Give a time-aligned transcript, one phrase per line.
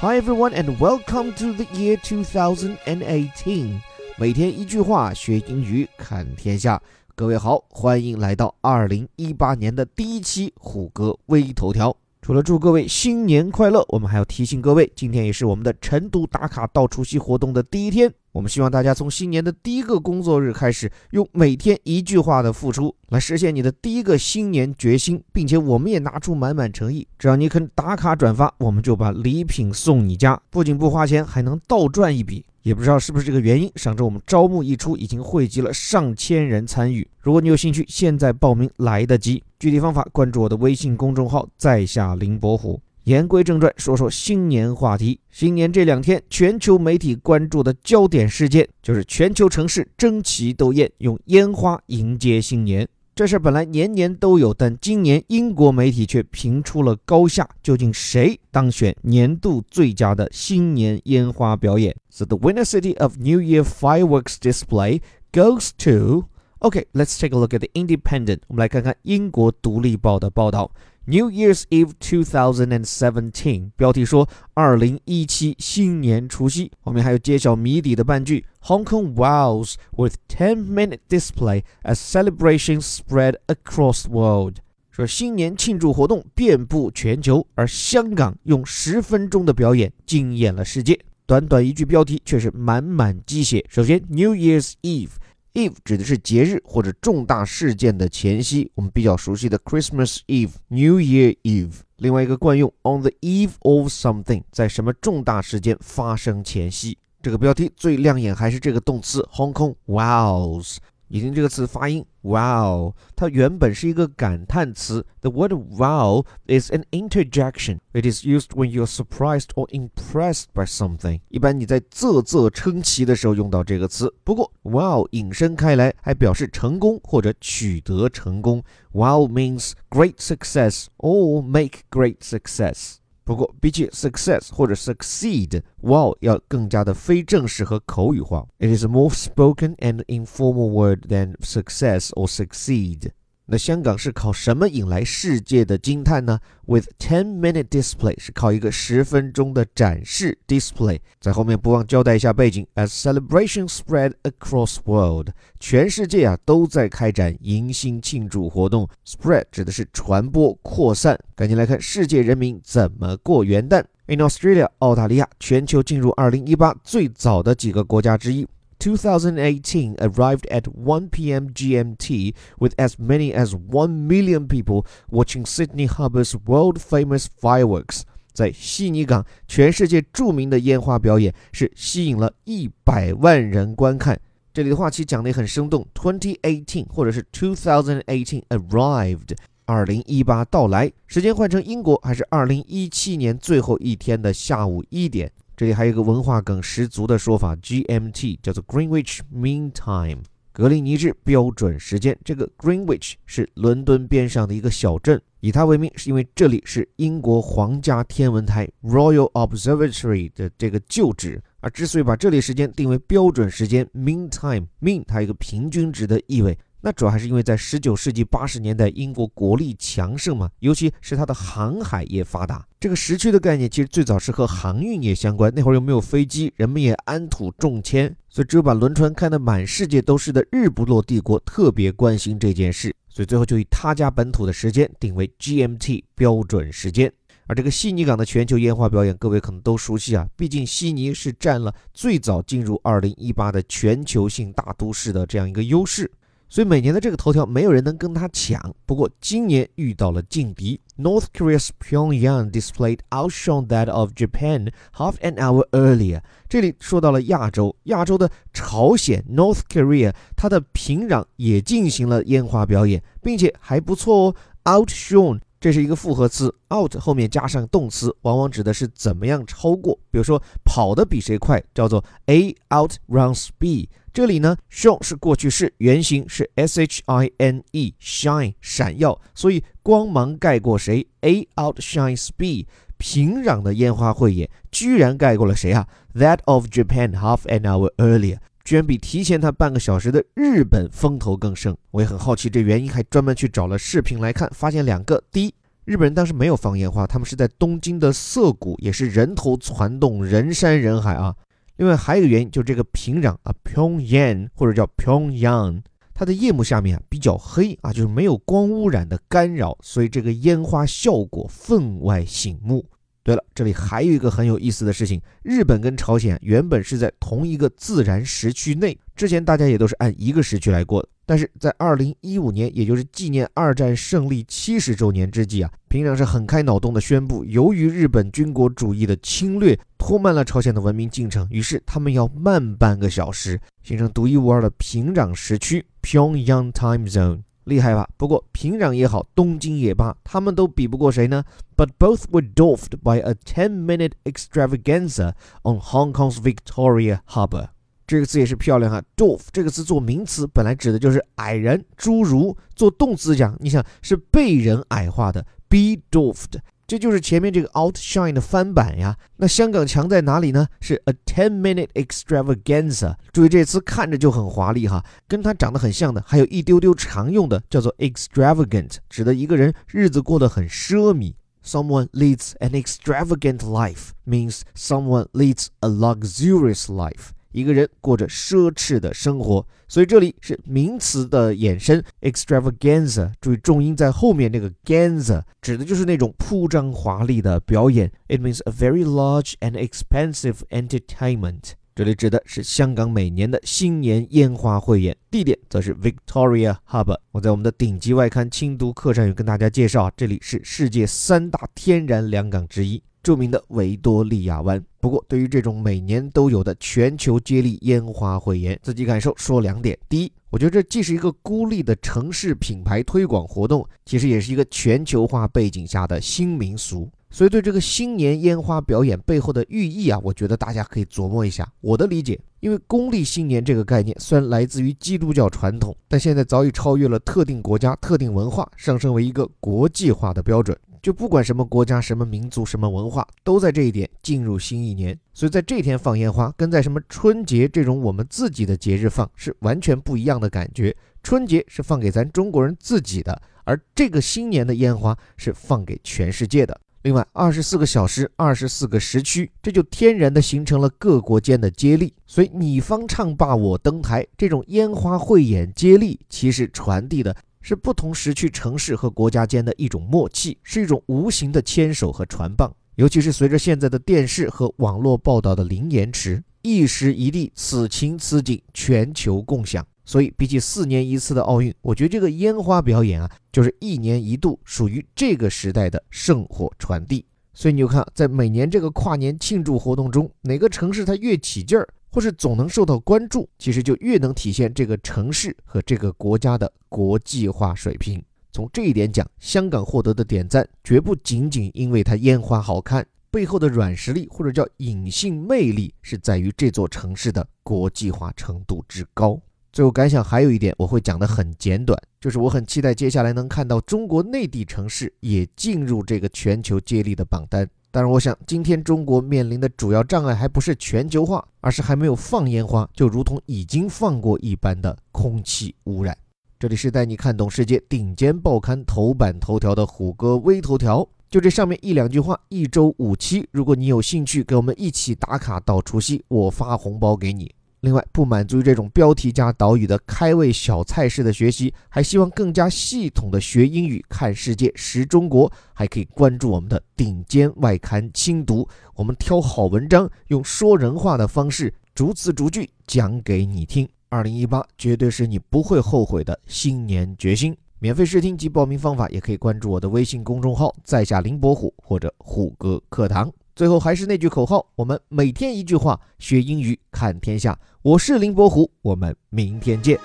[0.00, 3.80] Hi everyone and welcome to the year 2018.
[4.16, 6.80] 每天一句话学英语看天下。
[7.16, 11.96] 各位好，欢迎来到2018年的第一期虎哥微头条。
[12.22, 18.14] 除了祝各位新年快乐，我们还要提醒各位，今天也是我们的晨读打卡到除夕活动的第一天。
[18.38, 32.44] 我们希望大家从新年的第一个工作日开始，用每天一句话的付出来实现你的第一个新年决心，并且我们也拿出满满诚意，只要你肯打卡转发，我们就把礼品送你家，不仅不花钱，还能倒赚一笔。
[32.62, 37.04] 也不知道是不是这个原因，上周我们招募一出，已经汇集了上千人参与。
[37.20, 39.42] 如果你有兴趣，现在报名来得及。
[39.58, 42.80] 具体方法关注我的微信公众号“在下林伯虎”。
[43.08, 45.18] 言归正传，说说新年话题。
[45.30, 52.86] 新年这两天，全球媒体关注的焦点事件就是全球城市争奇斗艳，用烟花迎接新年。
[53.14, 57.48] 这事本来年年都有，但今年英国媒体却评出了高下。
[57.62, 65.00] 究竟谁当选年度最佳的新年烟花表演？So the winner city of New Year fireworks display
[65.32, 66.26] goes to.
[66.58, 68.40] OK, let's take a look at the Independent.
[68.48, 70.70] 我们来看看英国独立报的报道。
[71.10, 84.56] New Year's Eve 2017，标题说二零一七新年除夕，后面还有揭晓谜底的半句：Hong Kong wows with 10-minute display as celebrations spread across the world。
[84.90, 91.00] 说新年庆祝活动遍布全球，而香港用十分钟的表演惊艳了世界。
[91.24, 93.64] 短短一句标题，却是满满鸡血。
[93.70, 95.12] 首先，New Year's Eve。
[95.54, 101.72] Eve 指的是节日或者重大事件的前夕，我们比较熟悉的 Christmas Eve、New Year Eve。
[101.96, 106.96] 另外一个惯用 on the eve of something，在什么重大事件发生前夕。
[107.20, 110.76] 这个标题最亮眼还是这个动词 Hong Kong wows。
[111.09, 115.05] 你听这个词发音，wow，它原本是一个感叹词。
[115.21, 117.79] The word wow is an interjection.
[117.93, 121.19] It is used when you're surprised or impressed by something.
[121.29, 124.11] 一般你在啧啧称奇的时候用到这个词。
[124.23, 128.63] 不过，wow 引申开来还表示成功或者取得成功。
[128.93, 132.95] Wow means great success or make great success.
[133.27, 138.45] 不过，比起 success 或者 succeed，wow 要更加的非正式和口语化。
[138.59, 143.11] It is a more spoken and informal word than success or succeed.
[143.50, 150.98] 那香港是靠什么引来世界的惊叹呢？With ten-minute display 是靠一个十分钟的展示 display。
[151.18, 158.86] 在后面不忘交代一下背景，As celebration spread across world，全世界啊都在开展迎新庆祝活动。
[159.06, 161.18] Spread 指的是传播扩散。
[161.34, 163.82] 赶紧来看世界人民怎么过元旦。
[164.08, 168.46] In Australia，澳大利亚全球进入2018最早的几个国家之一。
[168.78, 171.48] 2018 arrived at 1 p.m.
[171.50, 178.02] GMT with as many as 1 million people watching Sydney Harbour's world famous fireworks.
[178.32, 184.20] 在悉尼港，全世界著名的烟花表演是吸引了一百万人观看。
[184.54, 190.92] 这里的话其实讲的也很生动，2018或者是2018 arrived，二零一八到来。
[191.06, 195.32] 时间换成英国，还是二零一七年最后一天的下午一点。
[195.58, 202.16] 这里还有一个文化梗十足的说法，GMT 叫做 Greenwich Mean Time，格林尼治标准时间。
[202.24, 211.42] 这个 Greenwich 是伦敦边上的一个小镇，以它为名是因为这里是英国皇家天文台 Royal Observatory 的这个旧址。
[211.58, 216.56] 而之所以把这里时间定为标准时间 Mean Time，Mean 它有一个平均值的意味。
[216.80, 222.64] 那主要还是因为在十九世纪八十年代，英国国力强盛嘛，尤其是它的航海业发达。
[222.78, 225.52] 这个时区的概念其实最早是和航运业相关。
[225.54, 237.12] 那会儿又没有飞机，人们也安土重迁，所以只有把轮船开得满世界都是的日不落帝国特别关心这件事，所以最后就以他家本土的时间定为 GMT 标准时间。
[237.48, 246.08] 而这个悉尼港的全球烟花表演，各位可能都熟悉啊，毕竟悉尼是占了最早进入2018的全球性大都市的这样一个优势。
[246.48, 248.74] 所以每年的这个头条，没有人能跟他抢。
[248.86, 256.22] 不过今年遇到了劲敌，North Korea's Pyongyang displayed outshone that of Japan half an hour earlier。
[256.48, 264.34] 这里说到了亚洲，亚洲的朝鲜 North Korea，它的平壤也进行了烟花表演，并且还不错哦
[264.64, 265.40] ，outshone。
[265.60, 269.98] 这是一个复合词，out 后面加上动词，往往指的是怎么样超过。
[270.10, 273.88] 比如说跑得比谁快，叫做 A outruns B。
[274.12, 282.66] 这里呢，shone 是过去式，原型是 s h i n e，shine 闪耀，所以光芒盖过谁？A outshines B。
[283.00, 288.38] 平壤的烟花汇演居然盖过了谁啊？That of Japan half an hour earlier。
[288.68, 295.54] 居然比提前他半个小时的日本风头更盛，我也很好奇这原因，还专门去找了视频来看，发现两个：第一，
[295.86, 301.34] 日本人当时没有放烟花，他们是在东京的涩谷，也是人头攒动，人山人海啊。
[301.78, 305.80] 另外还有一个原因，就是这个平壤啊，Pyongyang 或者叫 Pyongyang，
[306.12, 312.84] 它的夜幕下面啊比较黑啊，就是没有光污染的干扰，所以这个烟花效果分外醒目。
[313.28, 321.08] 对了，这里还有一个很有意思的事情，日本跟朝鲜原本是在同一个自然时区内，之前大家也都是按一个时区来过的。
[321.26, 337.40] 但是在二零一五年，也就是纪念二战胜利七十周年之际啊，平壤是很开脑洞的宣布，由于日本军国主义的侵略拖慢了朝鲜的文明进程，于是他们要慢半个小时，形成独一无二的平壤时区 （Pyongyang Time Zone）。
[337.68, 338.08] 厉害吧？
[338.16, 341.44] 不过平壤也好，东京也罢，他们都比不过谁呢
[341.76, 347.68] ？But both were dwarfed by a ten-minute extravaganza on Hong Kong's Victoria Harbour。
[348.06, 356.58] 这个词也是漂亮哈，dwarf 这个词做名词本来指的就是矮人，侏儒；做动词讲，你想是被人矮化的，be dwarfed。
[356.88, 359.14] 这就是前面这个 outshine 的翻版呀。
[359.36, 360.66] 那香港强在哪里呢？
[360.80, 363.14] 是 a ten-minute extravaganza。
[363.30, 371.34] 注意这词看着就很华丽哈，跟它长得很像的，还有一丢丢常用的，叫做 extravagant，指的一个人日子过得很奢靡。
[371.62, 377.32] Someone leads an extravagant life means someone leads a luxurious life.
[377.52, 383.32] 一个人过着奢侈的生活，所以这里是名词的衍生 extravaganza。
[383.40, 388.10] 注意重音在后面那个 ganza，指的就是那种铺张华丽的表演。
[388.28, 391.72] It means a very large and expensive entertainment。
[391.94, 397.18] 这里指的是香港每年的新年烟花汇演，地点则是 Victoria Harbour。
[397.32, 403.02] 我在我们的顶级外刊精读课上有跟大家介绍，这里是世界三大天然良港之一。
[403.28, 404.82] 著名的维多利亚湾。
[405.00, 417.06] 不过，对于这种每年都有的全球接力烟花汇演，自己感受说两点：第一，我觉得这既是一个孤立的城市品牌推广活动，其实也是一个全球化背景下的新民俗。
[417.28, 421.70] 所以，对这个新年烟花表演背后的寓意啊，我觉得大家可以琢磨一下。
[421.82, 430.74] 我的理解，因为公历新年这个概念虽然来自于基督教传统，但现在早已超越了特定国家、特定文化，上升为一个国际化的标准。
[431.02, 435.18] 就不管什么国家、什么民族、什么文化，都在这一点进入新一年。
[435.32, 440.94] 所以在这天放烟花，跟在什么春节这种我们自己的节日放是完全不一样的感觉。
[441.22, 446.80] 春节是放给咱中国人自己的，而这个新年的烟花是放给全世界的。
[447.02, 452.12] 另外，二十四个小时、二十四个时区，这就天然的形成了各国间的接力。
[452.26, 457.34] 所以你方唱罢我登台，这种烟花汇演接力，其实传递的。
[457.68, 462.74] 是不同时区城市和国家间的一种默契，是一种无形的牵手和传棒。
[462.94, 469.86] 尤其是随着现在的电视和网络报道的零延迟，一时一地，此情此景，全球共享。
[470.06, 477.22] 所以，比起四年一次的奥运，我觉得这个烟花表演啊，就是一年一度属于这个时代的圣火传递。
[477.52, 481.86] 所以，你就看，在每年这个跨年庆祝活动中，哪个城市它越起劲儿。
[482.10, 488.22] 或是总能受到关注，其实就越能体现这个城市和这个国家的国际化水平。
[488.50, 499.38] 从这一点讲，香港获得的点赞绝不仅仅因为它烟花好看，背后的软实力或者叫隐性魅力是在于这座城市的国际化程度之高。
[499.70, 507.68] 最后感想还有一点，我会讲得很简短，就是我很期待接下来能看到中国内地城市也进入这个全球接力的榜单。
[507.90, 516.16] 但是，我想今天中国面临的主要障碍还不是全球化，而是还没有放烟花，就如同已经放过一般的空气污染。
[516.58, 523.48] 这里是带你看懂世界顶尖报刊头版头条的虎哥微头条，就这上面一两句话，一周五期。
[523.52, 527.54] 如果你有兴趣，跟我们一起打卡到除夕，我发红包给你。
[527.80, 543.88] 另外，不满足于这种标题加导语的开胃小菜式的学习，还希望更加系统的学英语、看世界、识中国，还可以关注我们的顶尖外刊精读，我们挑好文章，用说人话的方式，逐字逐句讲给你听。
[544.08, 547.56] 二零一八绝对是你不会后悔的新年决心。
[547.78, 553.32] 免费试听及报名方法，也可以关注我的微信公众号“在下林伯虎”或者“虎哥课堂”。
[553.58, 557.58] 最后还是那句口号，我们每天一句话，学英语看天下。
[557.82, 559.98] 我是林伯虎，我们明天见。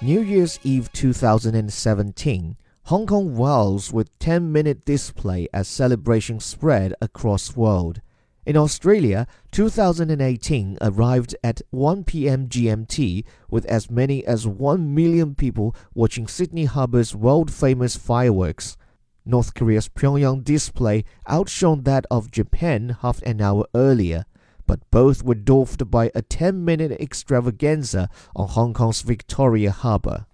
[0.00, 8.00] New Year's Eve 2017, Hong Kong wells with 10-minute display as celebration spread across world.
[8.50, 12.48] In Australia, 2018 arrived at 1 p.m.
[12.48, 18.76] GMT with as many as 1 million people watching Sydney Harbour's world famous fireworks.
[19.24, 24.24] North Korea's Pyongyang display outshone that of Japan half an hour earlier.
[24.66, 30.26] but both were dwarfed by a 10 minute extravaganza on Hong Kong's Victoria Harbour.